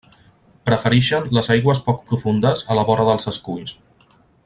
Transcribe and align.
Preferixen 0.69 1.27
les 1.37 1.49
aigües 1.57 1.81
poc 1.89 2.01
profundes 2.13 2.65
a 2.75 2.79
la 2.81 2.87
vora 2.91 3.07
dels 3.11 3.33
esculls. 3.33 3.79